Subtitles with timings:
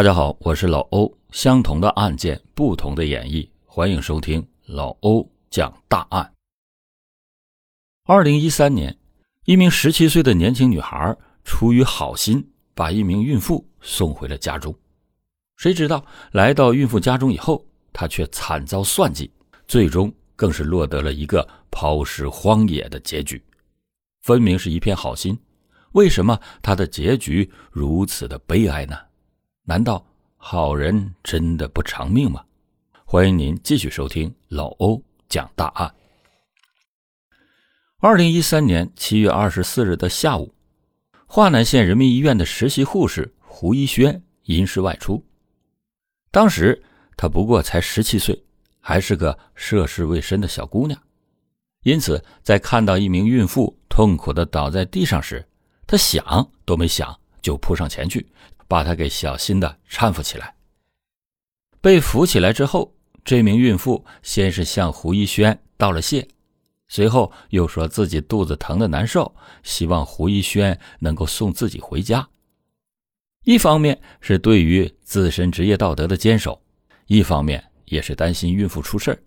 [0.00, 1.14] 大家好，我是老欧。
[1.30, 6.32] 相同的案件，不同的演绎，欢迎收听老欧讲大案。
[8.06, 8.98] 二零一三年，
[9.44, 12.42] 一名十七岁的年轻女孩出于好心，
[12.74, 14.74] 把一名孕妇送回了家中。
[15.58, 17.62] 谁知道来到孕妇家中以后，
[17.92, 19.30] 她却惨遭算计，
[19.68, 23.44] 最终更是落得了一个抛尸荒野的结局。
[24.22, 25.38] 分明是一片好心，
[25.92, 28.96] 为什么她的结局如此的悲哀呢？
[29.70, 30.04] 难道
[30.36, 32.44] 好人真的不偿命吗？
[33.04, 35.94] 欢迎您继续收听老欧讲大案。
[38.00, 40.52] 二零一三年七月二十四日的下午，
[41.24, 45.24] 华南县人民医院的实习护士胡一轩因事外出。
[46.32, 46.82] 当时
[47.16, 48.42] 她不过才十七岁，
[48.80, 51.00] 还是个涉世未深的小姑娘，
[51.84, 55.46] 因此在看到一名孕妇痛苦的倒在地上时，
[55.86, 58.26] 她想都没想就扑上前去。
[58.70, 60.54] 把他给小心的搀扶起来。
[61.80, 66.28] 被扶起来之后，这名孕妇先是向胡一轩道了谢，
[66.86, 72.28] 随后又说自己肚子疼的难受，希望胡一轩能够送自己回家。
[73.42, 76.62] 一方面是对于自身职业道德的坚守，
[77.06, 79.20] 一方面也是担心孕妇出事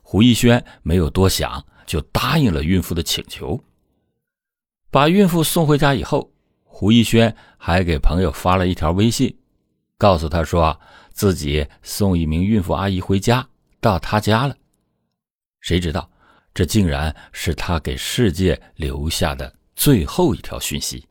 [0.00, 3.62] 胡一轩没有多想，就答应了孕妇的请求。
[4.90, 6.31] 把孕妇送回家以后。
[6.74, 9.36] 胡一轩还给朋友发了一条微信，
[9.98, 10.80] 告诉他说
[11.12, 13.46] 自己送一名孕妇阿姨回家，
[13.78, 14.56] 到他家了。
[15.60, 16.10] 谁知道，
[16.54, 21.06] 这竟然是他给世界留下的最后一条讯息。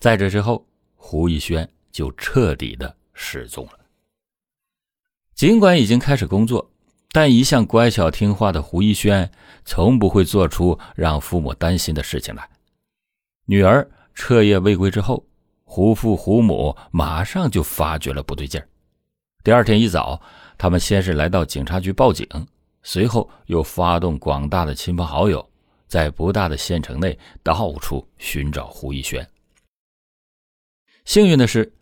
[0.00, 3.78] 在这之后，胡一轩就彻底的失踪了。
[5.36, 6.68] 尽管已经开始工作，
[7.12, 9.30] 但一向乖巧听话的胡一轩，
[9.64, 12.50] 从不会做出让父母担心的事情来。
[13.46, 13.88] 女儿。
[14.18, 15.24] 彻夜未归之后，
[15.62, 18.68] 胡父胡母马上就发觉了不对劲儿。
[19.44, 20.20] 第二天一早，
[20.58, 22.26] 他们先是来到警察局报警，
[22.82, 25.48] 随后又发动广大的亲朋好友，
[25.86, 29.24] 在不大的县城内到处寻找胡一轩。
[31.04, 31.72] 幸运的是，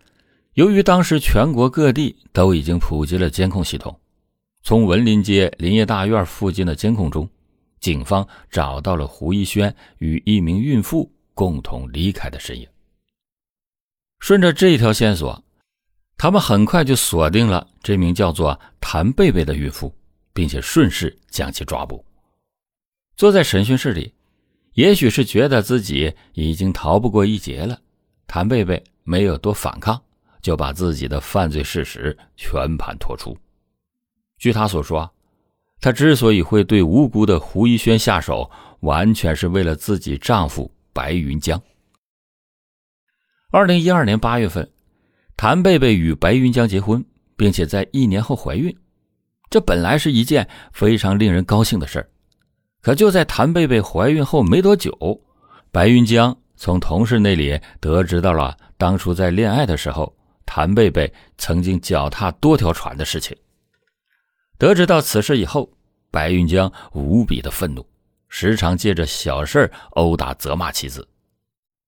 [0.53, 3.99] 由于当时全国各地都已经普及了监控系统，
[4.62, 7.27] 从文林街林业大院附近的监控中，
[7.81, 11.11] 警方找到了胡一轩与一名孕妇。
[11.37, 12.67] 共同离开的身影。
[14.21, 15.45] 顺着这一条线索，
[16.17, 19.95] 他们很快就锁定了这名叫做谭贝贝的孕妇，
[20.33, 22.03] 并且顺势将其抓捕。
[23.17, 24.15] 坐在审讯室里，
[24.73, 27.79] 也许是觉得自己已经逃不过一劫了，
[28.27, 30.03] 谭贝贝没有多反抗，
[30.41, 33.37] 就把自己的犯罪事实全盘托出。
[34.39, 35.13] 据他所说，
[35.83, 40.71] 他之所以会对无辜的胡一轩下手，完全是为了自己丈夫。
[40.97, 41.62] 白云江。
[43.51, 44.67] 二零一二年八月份，
[45.37, 47.05] 谭贝贝与白云江结婚，
[47.37, 48.75] 并且在一年后怀孕。
[49.51, 52.09] 这本来是一件非常令人高兴的事儿。
[52.81, 54.91] 可就在谭贝贝怀孕后没多久，
[55.71, 63.37] 白云江从同事那里得知到了当初在恋爱的时候，谭贝贝曾经脚踏多条船的事情。
[64.56, 65.71] 得知到此事以后，
[66.11, 67.87] 白云江无比的愤怒。
[68.28, 71.06] 时常借着小事殴打、责骂妻子。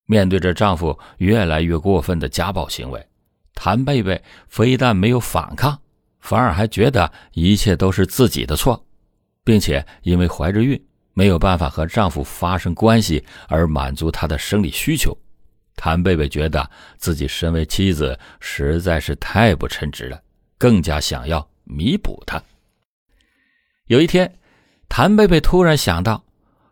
[0.07, 3.07] 面对着丈夫越来越过分的家暴行为，
[3.55, 5.79] 谭贝贝非但没有反抗，
[6.21, 8.83] 反而还觉得一切都是自己的错，
[9.45, 10.83] 并且因为怀着孕
[11.13, 15.15] 没有办法和丈夫发生关系而满足她的生理需求，
[15.77, 20.19] 谭贝贝觉得自己身为妻子实在是太不称职了，
[20.57, 22.43] 更加想要弥补他。
[23.89, 24.33] 有一天，
[24.89, 26.25] 谭贝贝突然想到。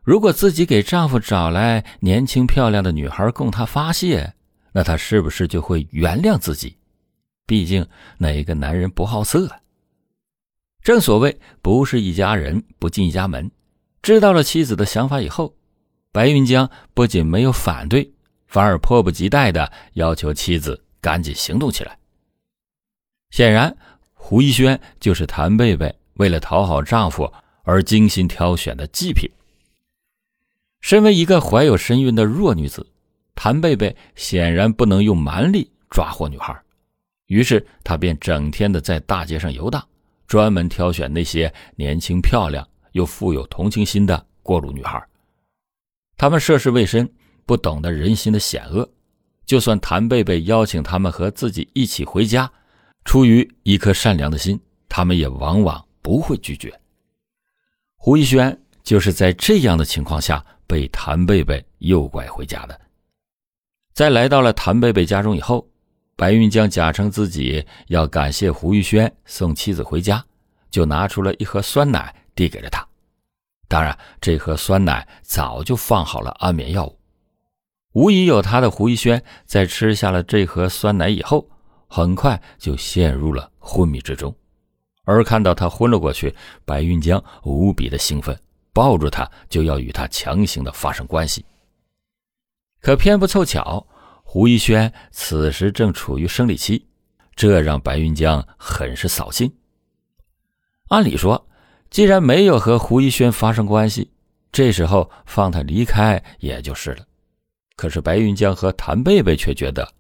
[0.07, 4.33] 如果自己给丈夫找来年轻漂亮的女孩供他发泄，
[4.71, 6.77] 那他是不是就会原谅自己？
[7.45, 7.85] 毕竟
[8.17, 9.51] 哪个男人不好色？
[10.81, 13.51] 正所谓不是一家人不进一家门。
[14.01, 15.53] 知道了妻子的想法以后，
[16.13, 18.09] 白云江不仅没有反对，
[18.47, 21.99] 反而迫不及待的要求妻子赶紧行动起来。
[23.31, 23.77] 显然，
[24.15, 27.29] 胡一轩就是谭贝贝为了讨好丈夫
[27.65, 29.29] 而精心挑选的祭品。
[30.87, 32.87] 身为一个怀有身孕的弱女子，
[33.35, 36.57] 谭贝贝显然不能用蛮力抓获女孩，
[37.27, 39.85] 于是她便整天的在大街上游荡，
[40.29, 45.05] 专门挑选那些年轻漂亮又富有同情心的过路女孩。
[46.17, 47.13] 她们涉世未深，
[47.45, 48.89] 不懂得人心的险恶，
[49.45, 52.49] 就算谭贝贝邀请他们和自己一起回家，
[53.05, 56.73] 出于一颗善良的心，他们也往往不会拒绝。
[57.97, 60.47] 胡一轩就是在这样的情况下。
[60.67, 62.81] 被谭贝贝诱拐回家的，
[63.93, 65.67] 在来到了谭贝贝家中以后，
[66.17, 70.25] 白云江假称自己要感谢胡玉轩送妻子回家，
[70.71, 72.87] 就拿出了一盒酸奶递给了他。
[73.69, 76.99] 当然，这盒酸奶早就放好了安眠药物。
[77.93, 81.49] 无疑有他的胡一轩在吃下了这盒酸奶以后，
[81.89, 84.35] 很快就陷入了昏迷之中。
[85.05, 86.35] 而看到他昏了过去，
[86.65, 88.39] 白云江无比的兴奋，
[88.77, 91.43] 抱住他就要与他强行的发生关系。
[92.83, 93.87] 可偏不凑巧，
[94.23, 96.87] 胡一轩此时正处于生理期，
[97.35, 99.51] 这让白云江很是扫兴。
[100.89, 101.49] 按理说，
[101.89, 104.11] 既然没有和胡一轩发生关系，
[104.53, 107.07] 这时候放他离开也就是了。
[107.77, 109.91] 可是白云江和谭贝贝却觉得，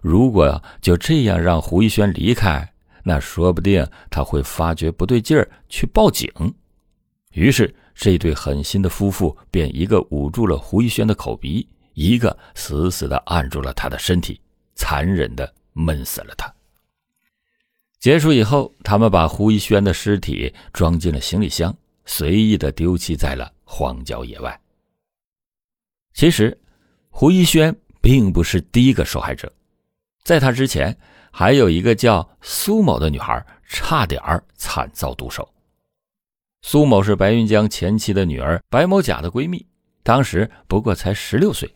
[0.00, 2.72] 如果就这样让胡一轩离开，
[3.02, 6.30] 那说不定他会发觉不对劲儿去报警。
[7.32, 14.40] 于是这对狠心的夫妇便一个捂住了胡一轩的口鼻，一个死死的按住了他的身体，
[14.74, 16.52] 残忍的闷死了他。
[17.98, 21.76] 结束以后，他们把胡一轩的尸体装进了行李箱，
[22.06, 24.58] 随意的丢弃在了荒郊野外。
[26.14, 26.58] 其实，
[27.10, 29.52] 胡一轩并不是第一个受害者，
[30.24, 30.96] 在他之前，
[31.30, 34.22] 还有一个叫苏某的女孩差点
[34.54, 35.46] 惨遭毒手。
[36.62, 39.66] 苏某是白云江前妻的女儿白某甲的闺蜜，
[40.02, 41.74] 当时不过才十六岁。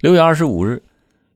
[0.00, 0.82] 六月二十五日，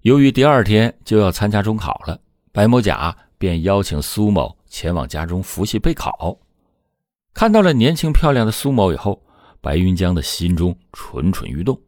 [0.03, 2.21] 由于第二天就要参加中考了，
[2.53, 3.17] 白某甲。
[3.41, 6.37] 便邀请苏某前往家中复习备考。
[7.33, 9.23] 看到了年轻漂亮的苏某以后，
[9.61, 11.81] 白云江的心中蠢蠢欲动，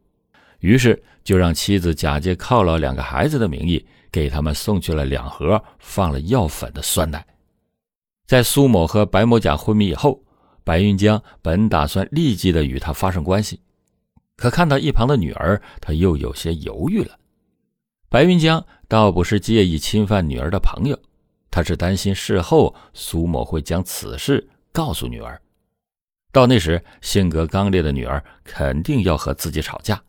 [0.60, 7.26] 于是就让妻子假借犒劳两个孩子的名义，给他们送去了两盒放了药粉的酸奶。
[8.28, 10.22] 在苏某和白某甲昏迷以后，
[10.70, 13.60] 白云江本打算立即的与他发生关系，
[14.36, 17.18] 可看到一旁的女儿，他又有些犹豫了。
[18.08, 20.96] 白云江倒不是介意侵犯女儿的朋友。
[21.50, 25.42] 他是担心事后苏某会将此事告诉女儿，
[26.30, 30.00] 到那时性格刚烈的女儿肯定要和自己吵架，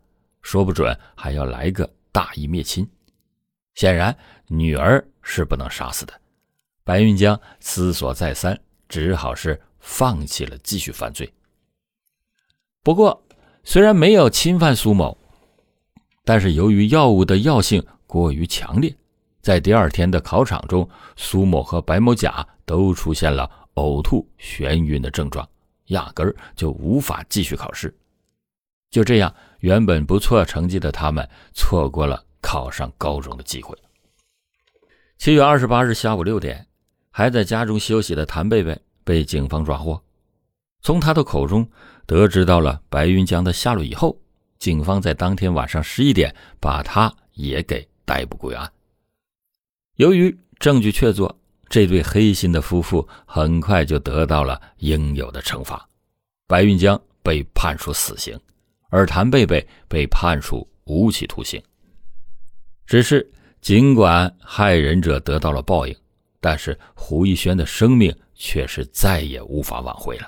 [0.43, 2.87] 说不准还要来个大义灭亲。
[3.73, 4.15] 显然，
[4.45, 6.13] 女儿是不能杀死的。
[6.83, 8.55] 白云江思索再三，
[8.87, 11.29] 只好是放弃了继续犯罪。
[12.81, 13.21] 不过，
[13.63, 15.17] 虽然没有侵犯苏某，
[16.23, 18.95] 但是由于药物的药性过于强烈。
[19.41, 25.47] 在第二天的考场中，苏某和白某甲都出现了呕吐、眩晕的症状，
[25.87, 27.91] 压根儿就无法继续考试。
[28.91, 33.75] 就这样，原本不错成绩的他们错过了考上高中的机会。
[35.17, 36.67] 七月二十八日下午六点，
[37.09, 40.01] 还在家中休息的谭贝贝被警方抓获。
[40.81, 41.67] 从他的口中
[42.05, 44.17] 得知到了白云江的下落以后，
[44.57, 48.71] 警方在当天晚上十一点把他也给逮捕归案。
[49.95, 51.31] 由于证据确凿，
[51.69, 55.87] 这对黑心的夫妇很快就得到了应有的惩罚。
[56.47, 58.37] 白云江被判处死刑，
[58.89, 61.61] 而谭贝贝被判处无期徒刑。
[62.87, 63.31] 只是，
[63.61, 65.95] 尽管害人者得到了报应，
[66.39, 68.13] 但是胡一轩的生命
[68.43, 70.27] 却是再也无法挽回了。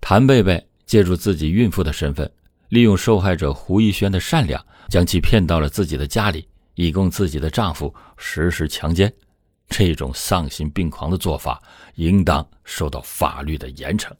[0.00, 2.32] 谭贝贝借助自己孕妇的身份，
[2.70, 6.48] 利用受害者胡一轩的善良，将其骗到了自己的家里。
[6.76, 9.12] 以供自己的丈夫实施强奸，
[9.68, 11.62] 这种丧心病狂的做法
[11.94, 14.10] 应当受到法律的严惩。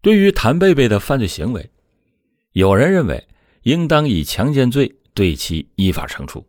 [0.00, 1.70] 对于谭贝贝的犯罪行为，
[2.52, 3.28] 有人认为
[3.64, 6.48] 应当以强奸罪对其依法惩处，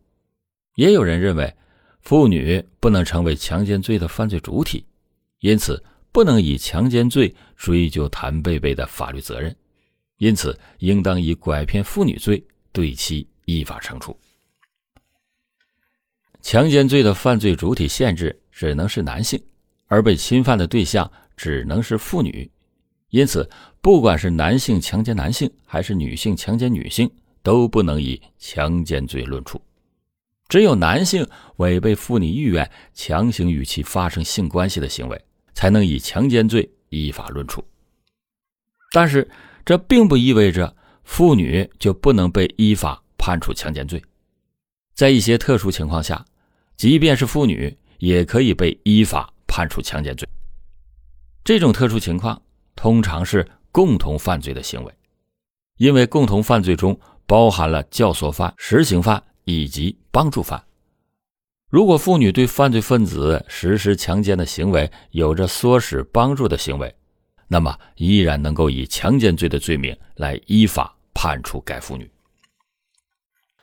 [0.76, 1.54] 也有人认为
[2.02, 4.84] 妇女不能成为强奸罪的犯罪主体，
[5.38, 9.54] 因此不能以强奸罪追究谭贝贝的法律责任，
[10.18, 14.16] 因此应当以拐骗妇女罪对其依法惩处。
[16.42, 19.40] 强奸罪的犯罪主体限制只能是男性，
[19.86, 22.50] 而被侵犯的对象只能是妇女，
[23.10, 23.48] 因此，
[23.80, 27.08] 不管是男性强奸男性，还是女性强奸女性，
[27.44, 29.62] 都不能以强奸罪论处。
[30.52, 35.18] 只有男性违背妇女意愿，强行与其发生性关系的行为，
[35.54, 37.64] 才能以强奸罪依法论处。
[38.92, 39.26] 但是，
[39.64, 44.04] 这并不意味着妇女就不能被依法判处强奸罪，
[44.92, 46.22] 在一些特殊情况下。
[46.76, 50.28] 即便是妇女，也可以被依法判处强奸罪。
[51.42, 52.42] 这种特殊情况
[52.76, 54.92] 通常是共同犯罪的行为，
[55.78, 60.62] 因为共同犯罪中包含了教唆犯、实行犯以及帮助犯。
[61.68, 66.94] 如果妇女对犯罪分子实施强奸的行为有着唆使、帮助的行为，
[67.48, 72.08] 那么依然能够以强奸罪的罪名来依法判处该妇女。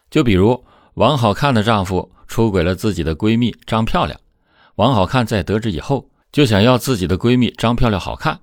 [0.10, 0.62] 就比如。
[0.96, 4.20] 王好看的丈夫出轨了自己的闺蜜张漂亮。
[4.76, 8.38] 王好看在得知以后，就想要自己的闺蜜张漂亮好看，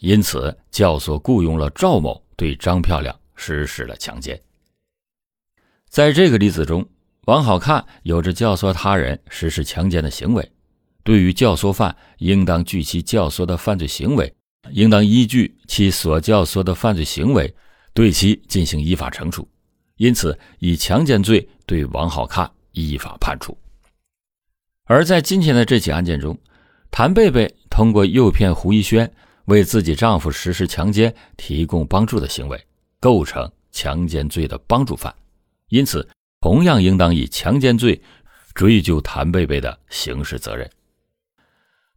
[0.00, 4.38] 因此教唆雇佣了赵某对张漂亮实施了强奸。
[5.88, 6.86] 在这个例子中，
[7.26, 10.52] 王好看有着教唆他人实施强奸的行为，
[11.02, 14.30] 对于教唆犯，应当据其教唆的犯罪行为，
[14.70, 17.54] 应当依据其所教唆的犯罪行为，
[17.94, 19.48] 对其进行依法惩处。
[19.96, 23.56] 因此，以强奸罪对王好看依法判处。
[24.84, 26.38] 而在今天的这起案件中，
[26.90, 29.10] 谭贝贝通过诱骗胡一轩
[29.46, 32.62] 为自己丈夫实施强奸提供帮助的行为，
[33.00, 35.14] 构成强奸罪的帮助犯，
[35.70, 36.06] 因此
[36.44, 38.02] 同样应当以强奸罪
[38.52, 40.70] 追究谭贝贝的刑事责任。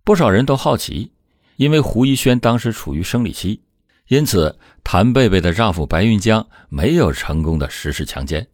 [0.06, 1.12] 不少人都好奇，
[1.58, 3.62] 因为胡一轩当时处于生理期。
[4.08, 8.48] 因此，谭贝贝的丈夫白云江没有成功的实施强奸，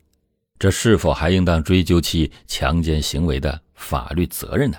[0.57, 4.77] 这是否还应当追究其强奸行为的法律责任呢？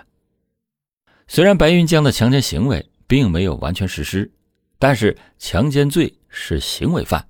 [1.29, 4.33] 虽然白云江的强奸行为并没有完全实施，
[4.81, 7.29] 但是强奸罪是行为犯，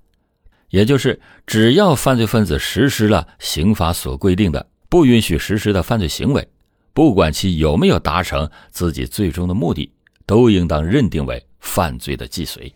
[0.71, 6.47] 也就是只要犯罪分子实施了刑法所规定的不允许实施的犯罪行为，
[6.92, 9.92] 不管其有没有达成自己最终的目的，
[10.26, 12.73] 都应当认定为犯罪的既遂。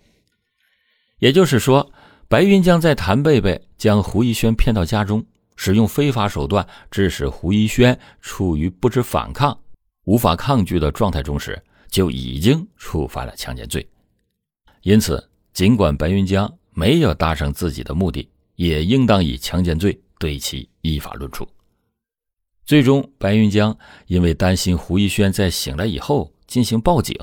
[1.18, 1.90] 也就是说，
[2.28, 5.24] 白云江在谭贝贝将胡一轩骗到家中，
[5.56, 9.58] 使用非法手段，致使胡一轩处于不知反抗、
[10.04, 13.84] 无法抗拒的状态中时，就已经触犯了强奸罪。
[14.82, 21.44] 因此，尽管白云江没有达成自己的目的，也应当以强奸罪对其依法论处。
[22.64, 27.16] 最终，白云江因为担心胡一轩在醒来以后进行报警，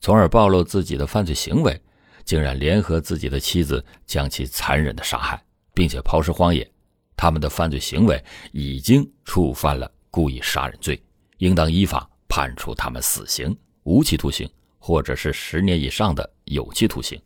[0.00, 1.82] 从而暴露自己的犯罪行为。
[2.24, 5.42] 竟然联合自己的妻子将其残忍的杀害，
[5.74, 6.70] 并且抛尸荒野，
[7.16, 11.02] 他们的犯罪行为已经触犯了故意杀人罪，
[11.38, 14.48] 应当依法判处他们死刑、无期徒刑，
[14.78, 17.20] 或者是十年以上的有期徒刑。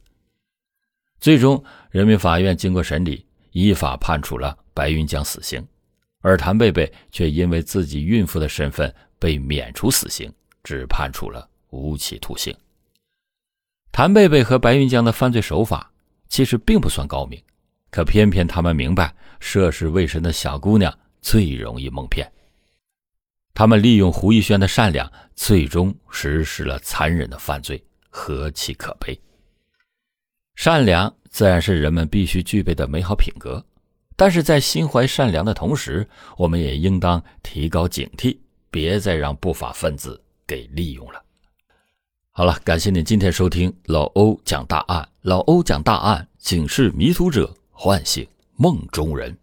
[1.25, 5.67] 最终，人民法院经过审理，依法判处了白云江死刑，
[6.21, 10.31] 而谭贝贝却因为自己孕妇的身份被免除死刑，
[10.63, 12.55] 只判处了无期徒刑。
[13.91, 15.91] 谭贝贝和白云江的犯罪手法
[16.29, 17.43] 其实并不算高明，
[17.91, 22.31] 可偏偏他们明白涉世未深的小姑娘最容易蒙骗。
[23.55, 29.19] 他们利用胡一轩的善良，最终实施了残忍的犯罪，何其可悲！
[30.55, 33.65] 善良自然是人们必须具备的美好品格，
[34.17, 38.39] 但是在心怀善良的同时，我们也应当提高警惕，
[38.71, 41.21] 别再让不法分子给利用了。
[42.31, 45.09] 好了，感谢您今天收听老欧讲大案。
[45.23, 49.37] 老欧讲大案，警示迷途者，唤醒梦中人。